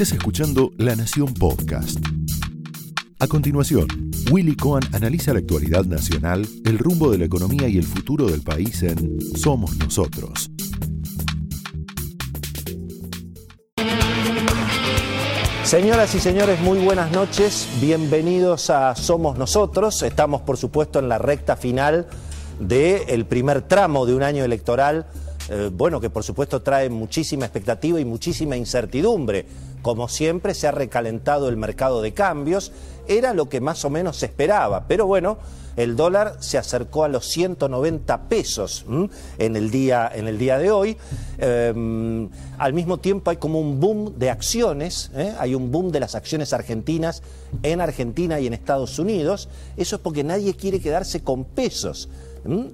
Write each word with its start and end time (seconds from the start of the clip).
Estás 0.00 0.16
escuchando 0.16 0.70
La 0.78 0.94
Nación 0.94 1.34
Podcast. 1.34 1.98
A 3.18 3.26
continuación, 3.26 3.88
Willy 4.30 4.54
Cohen 4.54 4.84
analiza 4.92 5.32
la 5.32 5.40
actualidad 5.40 5.86
nacional, 5.86 6.46
el 6.64 6.78
rumbo 6.78 7.10
de 7.10 7.18
la 7.18 7.24
economía 7.24 7.66
y 7.66 7.78
el 7.78 7.82
futuro 7.82 8.26
del 8.26 8.42
país 8.42 8.80
en 8.84 9.18
Somos 9.36 9.76
Nosotros. 9.76 10.52
Señoras 15.64 16.14
y 16.14 16.20
señores, 16.20 16.60
muy 16.60 16.78
buenas 16.78 17.10
noches. 17.10 17.68
Bienvenidos 17.80 18.70
a 18.70 18.94
Somos 18.94 19.36
Nosotros. 19.36 20.04
Estamos, 20.04 20.42
por 20.42 20.58
supuesto, 20.58 21.00
en 21.00 21.08
la 21.08 21.18
recta 21.18 21.56
final 21.56 22.06
del 22.60 23.26
primer 23.26 23.62
tramo 23.62 24.06
de 24.06 24.14
un 24.14 24.22
año 24.22 24.44
electoral, 24.44 25.06
eh, 25.48 25.70
bueno, 25.72 26.00
que 26.00 26.10
por 26.10 26.24
supuesto 26.24 26.62
trae 26.62 26.90
muchísima 26.90 27.46
expectativa 27.46 28.00
y 28.00 28.04
muchísima 28.04 28.56
incertidumbre. 28.56 29.46
Como 29.82 30.08
siempre, 30.08 30.54
se 30.54 30.66
ha 30.66 30.72
recalentado 30.72 31.48
el 31.48 31.56
mercado 31.56 32.02
de 32.02 32.12
cambios. 32.12 32.72
Era 33.06 33.32
lo 33.32 33.48
que 33.48 33.60
más 33.60 33.84
o 33.84 33.90
menos 33.90 34.18
se 34.18 34.26
esperaba, 34.26 34.86
pero 34.86 35.06
bueno, 35.06 35.38
el 35.78 35.94
dólar 35.94 36.38
se 36.40 36.58
acercó 36.58 37.04
a 37.04 37.08
los 37.08 37.24
190 37.26 38.28
pesos 38.28 38.84
en 39.38 39.56
el, 39.56 39.70
día, 39.70 40.10
en 40.12 40.26
el 40.26 40.36
día 40.36 40.58
de 40.58 40.72
hoy. 40.72 40.96
Em, 41.38 42.28
al 42.58 42.72
mismo 42.72 42.98
tiempo 42.98 43.30
hay 43.30 43.36
como 43.36 43.60
un 43.60 43.78
boom 43.78 44.18
de 44.18 44.28
acciones, 44.28 45.12
¿eh? 45.14 45.32
hay 45.38 45.54
un 45.54 45.70
boom 45.70 45.92
de 45.92 46.00
las 46.00 46.16
acciones 46.16 46.52
argentinas 46.52 47.22
en 47.62 47.80
Argentina 47.80 48.40
y 48.40 48.48
en 48.48 48.54
Estados 48.54 48.98
Unidos. 48.98 49.48
Eso 49.76 49.96
es 49.96 50.02
porque 50.02 50.24
nadie 50.24 50.54
quiere 50.54 50.80
quedarse 50.80 51.22
con 51.22 51.44
pesos. 51.44 52.08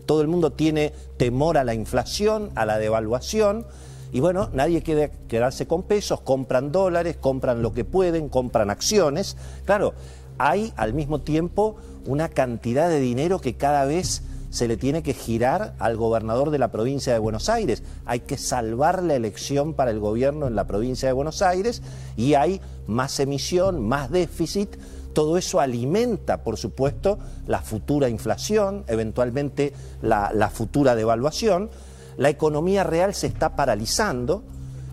Todo 0.06 0.20
el 0.20 0.28
mundo 0.28 0.52
tiene 0.52 0.92
temor 1.16 1.59
a 1.59 1.64
la 1.64 1.74
inflación, 1.74 2.50
a 2.54 2.66
la 2.66 2.78
devaluación. 2.78 3.66
Y 4.12 4.20
bueno, 4.20 4.48
nadie 4.52 4.82
quiere 4.82 5.10
quedarse 5.28 5.66
con 5.66 5.82
pesos, 5.82 6.20
compran 6.20 6.70
dólares, 6.70 7.16
compran 7.20 7.62
lo 7.62 7.73
que 7.73 7.84
pueden, 7.84 8.28
compran 8.28 8.70
acciones. 8.70 9.37
Claro, 9.65 9.95
hay 10.38 10.73
al 10.76 10.95
mismo 10.95 11.20
tiempo 11.20 11.76
una 12.07 12.29
cantidad 12.29 12.88
de 12.88 13.01
dinero 13.01 13.40
que 13.40 13.54
cada 13.54 13.85
vez 13.85 14.23
se 14.54 14.68
le 14.68 14.76
tiene 14.76 15.02
que 15.02 15.15
girar 15.15 15.74
al 15.80 15.96
gobernador 15.96 16.51
de 16.51 16.59
la 16.59 16.70
provincia 16.70 17.12
de 17.12 17.18
Buenos 17.18 17.48
Aires. 17.48 17.82
Hay 18.04 18.20
que 18.20 18.38
salvar 18.38 19.02
la 19.02 19.16
elección 19.16 19.74
para 19.74 19.90
el 19.90 19.98
gobierno 19.98 20.46
en 20.46 20.54
la 20.54 20.68
provincia 20.68 21.09
de 21.09 21.12
Buenos 21.12 21.42
Aires 21.42 21.82
y 22.16 22.35
hay 22.35 22.60
más 22.87 23.18
emisión, 23.18 23.85
más 23.85 24.12
déficit. 24.12 24.76
Todo 25.15 25.38
eso 25.38 25.60
alimenta, 25.60 26.43
por 26.43 26.57
supuesto, 26.57 27.20
la 27.46 27.62
futura 27.62 28.09
inflación, 28.09 28.84
eventualmente 28.88 29.73
la, 30.02 30.51
futura 30.52 30.96
devaluación. 30.96 31.70
La 32.16 32.30
economía 32.30 32.82
real 32.82 33.15
se 33.15 33.29
está 33.29 33.54
paralizando. 33.54 34.42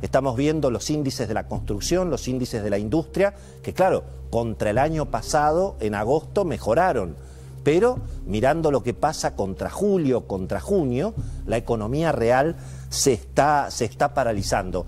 Estamos 0.03 0.38
viendo 0.38 0.69
los 0.69 0.92
índices 0.92 1.27
de 1.27 1.33
la 1.33 1.47
construcción, 1.47 2.11
los 2.11 2.27
índices 2.27 2.64
de 2.64 2.69
la 2.69 2.77
industria, 2.77 3.33
que 3.64 3.73
claro, 3.73 4.03
contra 4.30 4.69
el 4.69 4.77
año 4.77 5.09
pasado, 5.09 5.75
en 5.80 5.95
agosto, 5.95 6.45
mejoraron. 6.45 7.16
Pero 7.64 7.97
mirando 8.27 8.69
lo 8.69 8.83
que 8.83 8.94
pasa 8.94 9.36
contra 9.36 9.72
julio, 9.72 10.27
contra 10.27 10.59
junio, 10.59 11.16
la 11.47 11.58
economía 11.58 12.11
real 12.11 12.58
se 12.89 13.14
está, 13.14 13.72
se 13.72 13.86
está 13.86 14.14
paralizando. 14.14 14.86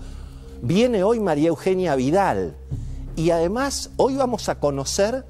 Viene 0.62 1.02
hoy 1.02 1.18
María 1.18 1.48
Eugenia 1.48 1.96
Vidal 1.96 2.54
y 3.16 3.30
además 3.30 3.90
hoy 3.96 4.16
vamos 4.16 4.48
a 4.48 4.58
conocer, 4.58 5.24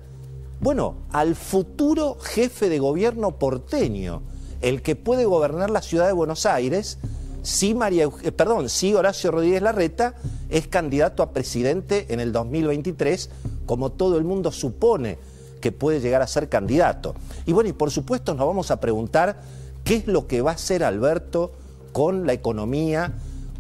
bueno, 0.61 0.97
al 1.11 1.35
futuro 1.35 2.17
jefe 2.21 2.69
de 2.69 2.79
gobierno 2.79 3.39
porteño, 3.39 4.23
el 4.61 4.83
que 4.83 4.97
puede 4.97 5.27
gobernar 5.27 5.71
la 5.71 5.83
ciudad 5.83 6.07
de 6.07 6.13
Buenos 6.13 6.47
Aires 6.47 6.99
si, 7.45 7.75
María, 7.75 8.09
eh, 8.23 8.33
perdón, 8.33 8.71
si 8.71 8.95
Horacio 8.95 9.31
Rodríguez 9.31 9.61
Larreta 9.61 10.15
es 10.49 10.67
candidato 10.67 11.23
a 11.23 11.33
presidente 11.33 12.07
en 12.09 12.21
el 12.21 12.33
2023, 12.33 13.29
como 13.67 13.93
todo 13.93 14.17
el 14.17 14.25
mundo 14.25 14.51
supone 14.51 15.19
que 15.61 15.71
puede 15.71 16.01
llegar 16.01 16.23
a 16.23 16.27
ser 16.27 16.49
candidato. 16.49 17.15
Y 17.45 17.53
bueno, 17.53 17.69
y 17.69 17.75
por 17.75 17.91
supuesto 17.91 18.35
nos 18.35 18.47
vamos 18.47 18.71
a 18.71 18.81
preguntar 18.81 19.43
qué 19.85 19.97
es 19.97 20.07
lo 20.07 20.27
que 20.27 20.41
va 20.41 20.53
a 20.53 20.55
hacer 20.55 20.83
Alberto 20.83 21.53
con 21.93 22.27
la 22.27 22.33
economía, 22.33 23.13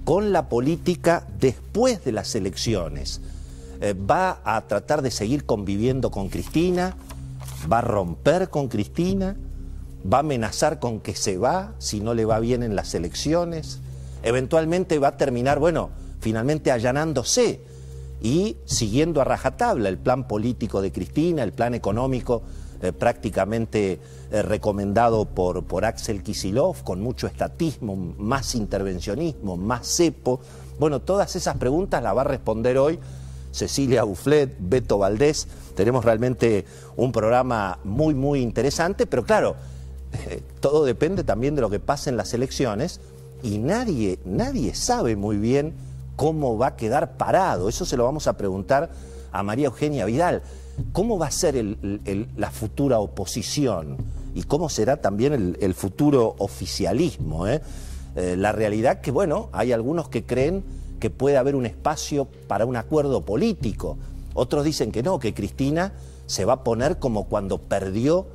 con 0.07 0.33
la 0.33 0.49
política 0.49 1.27
después 1.39 2.03
de 2.05 2.13
las 2.13 2.35
elecciones. 2.35 3.21
Eh, 3.81 3.95
¿Va 3.95 4.41
a 4.45 4.61
tratar 4.67 5.03
de 5.03 5.11
seguir 5.11 5.45
conviviendo 5.45 6.11
con 6.11 6.29
Cristina? 6.29 6.97
¿Va 7.71 7.79
a 7.79 7.83
romper 7.83 8.51
con 8.51 8.69
Cristina? 8.69 9.37
¿Va 10.11 10.19
a 10.19 10.21
amenazar 10.21 10.81
con 10.81 11.01
que 11.01 11.15
se 11.15 11.39
va 11.39 11.75
si 11.79 12.01
no 12.01 12.15
le 12.15 12.25
va 12.25 12.39
bien 12.41 12.63
en 12.63 12.77
las 12.77 12.95
elecciones? 12.95 13.81
Eventualmente 14.23 14.99
va 14.99 15.09
a 15.09 15.17
terminar, 15.17 15.59
bueno, 15.59 15.91
finalmente 16.21 16.71
allanándose 16.71 17.61
y 18.23 18.57
siguiendo 18.65 19.21
a 19.21 19.25
rajatabla 19.25 19.89
el 19.89 19.99
plan 19.99 20.27
político 20.27 20.81
de 20.81 20.93
Cristina, 20.93 21.43
el 21.43 21.53
plan 21.53 21.75
económico 21.75 22.43
eh, 22.83 22.93
prácticamente 22.93 23.99
eh, 24.31 24.43
recomendado 24.43 25.25
por, 25.27 25.65
por 25.65 25.85
Axel 25.85 26.23
Kisilov, 26.23 26.83
con 26.83 27.01
mucho 27.01 27.27
estatismo, 27.27 27.97
más 27.97 28.55
intervencionismo, 28.55 29.57
más 29.57 29.87
cepo. 29.87 30.41
Bueno, 30.79 31.01
todas 31.01 31.37
esas 31.37 31.57
preguntas 31.57 32.03
las 32.03 32.17
va 32.17 32.23
a 32.23 32.25
responder 32.25 32.79
hoy 32.79 32.99
Cecilia 33.55 34.03
Bufflet, 34.03 34.57
Beto 34.59 34.99
Valdés. 34.99 35.47
Tenemos 35.77 36.05
realmente 36.05 36.65
un 36.97 37.13
programa 37.13 37.79
muy, 37.85 38.15
muy 38.15 38.41
interesante, 38.41 39.07
pero 39.07 39.25
claro, 39.25 39.55
todo 40.61 40.85
depende 40.85 41.23
también 41.23 41.55
de 41.55 41.63
lo 41.63 41.71
que 41.71 41.79
pase 41.81 42.11
en 42.11 42.17
las 42.17 42.35
elecciones 42.35 43.01
y 43.43 43.59
nadie, 43.59 44.19
nadie 44.25 44.75
sabe 44.75 45.17
muy 45.17 45.37
bien 45.37 45.75
cómo 46.17 46.59
va 46.59 46.69
a 46.69 46.77
quedar 46.77 47.17
parado. 47.17 47.69
Eso 47.69 47.85
se 47.85 47.97
lo 47.97 48.05
vamos 48.05 48.27
a 48.27 48.37
preguntar 48.37 48.91
a 49.31 49.43
María 49.43 49.67
Eugenia 49.67 50.05
Vidal. 50.05 50.43
¿Cómo 50.93 51.19
va 51.19 51.29
a 51.29 51.31
ser 51.31 51.55
la 52.37 52.51
futura 52.51 52.99
oposición? 52.99 53.99
¿Y 54.35 54.43
cómo 54.43 54.69
será 54.69 54.97
también 54.97 55.57
el, 55.61 55.75
futuro 55.75 56.35
oficialismo? 56.39 57.47
Eh? 57.47 57.61
Eh, 58.17 58.35
la 58.37 58.51
realidad 58.51 59.01
que, 59.01 59.13
bueno, 59.13 59.49
hay 59.53 59.71
algunos 59.71 60.09
que 60.09 60.25
creen 60.25 60.65
que 61.05 61.11
puede 61.11 61.37
haber 61.37 61.55
un 61.55 61.67
espacio 61.67 62.27
para 62.49 62.65
un 62.65 62.77
acuerdo 62.77 63.27
político. 63.27 63.99
Otros 64.33 64.65
dicen 64.65 64.91
que 64.91 65.03
no, 65.03 65.19
que 65.19 65.35
Cristina 65.35 65.93
se 66.25 66.47
va 66.47 66.55
a 66.55 66.65
poner 66.65 66.99
como 66.99 67.29
cuando 67.29 67.59
perdió 67.59 68.27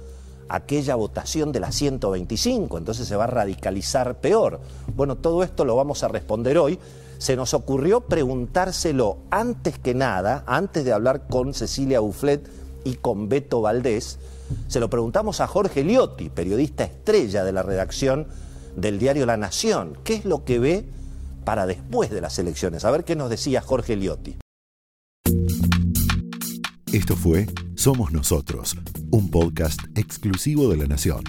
aquella 0.50 0.94
votación 0.94 1.52
de 1.52 1.62
la 1.62 1.72
125, 1.72 2.78
entonces 2.78 3.08
se 3.08 3.16
va 3.16 3.24
a 3.24 3.28
radicalizar 3.28 4.22
peor. 4.22 4.60
Bueno, 4.96 5.16
todo 5.16 5.42
esto 5.42 5.66
lo 5.66 5.76
vamos 5.76 6.04
a 6.04 6.10
responder 6.10 6.60
hoy 6.60 6.78
se 7.18 7.36
nos 7.36 7.56
ocurrió 7.56 8.02
preguntárselo 8.02 9.18
antes 9.32 9.80
que 9.80 9.96
nada, 9.96 10.44
antes 10.46 10.86
de 10.86 10.94
hablar 10.94 11.26
con 11.28 11.56
Cecilia 11.56 12.02
Bufflet 12.02 12.48
y 12.84 12.98
con 12.98 13.30
Beto 13.30 13.62
Valdés, 13.62 14.20
se 14.68 14.80
lo 14.80 14.92
preguntamos 14.92 15.42
a 15.42 15.48
Jorge 15.48 15.84
Liotti, 15.84 16.30
periodista 16.30 16.84
estrella 16.84 17.44
de 17.44 17.52
la 17.52 17.64
redacción 17.64 18.28
del 18.76 19.00
diario 19.00 19.26
La 19.26 19.38
Nación, 19.38 19.98
qué 20.04 20.14
es 20.14 20.26
lo 20.26 20.46
que 20.46 20.60
ve 20.60 20.99
para 21.50 21.66
después 21.66 22.12
de 22.12 22.22
las 22.22 22.38
elecciones. 22.38 22.86
A 22.86 22.92
ver 22.92 23.04
qué 23.04 23.16
nos 23.16 23.28
decía 23.28 23.60
Jorge 23.60 23.96
Liotti. 23.96 24.38
Esto 26.94 27.16
fue 27.16 27.48
Somos 27.74 28.12
Nosotros, 28.12 28.78
un 29.10 29.32
podcast 29.32 29.80
exclusivo 29.96 30.70
de 30.70 30.78
La 30.78 30.86
Nación. 30.86 31.24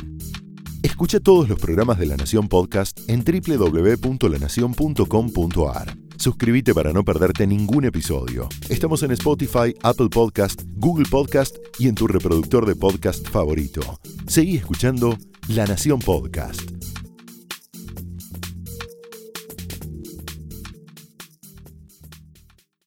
Escucha 0.83 1.21
todos 1.21 1.49
los 1.49 1.59
programas 1.59 1.99
de 1.99 2.05
La 2.05 2.19
Nación 2.19 2.49
Podcast 2.49 3.01
en 3.09 3.25
www.lanacion.com.ar. 3.25 5.97
Suscríbete 6.19 6.75
para 6.75 6.93
no 6.93 7.03
perderte 7.03 7.47
ningún 7.47 7.87
episodio. 7.87 8.47
Estamos 8.69 9.03
en 9.03 9.13
Spotify, 9.13 9.75
Apple 9.83 10.11
Podcast, 10.11 10.65
Google 10.75 11.07
Podcast 11.11 11.57
y 11.79 11.89
en 11.89 11.95
tu 11.95 12.07
reproductor 12.07 12.67
de 12.67 12.77
podcast 12.77 13.27
favorito. 13.27 13.99
Seguí 14.27 14.59
escuchando 14.59 15.17
La 15.49 15.65
Nación 15.65 15.99
Podcast. 15.99 16.70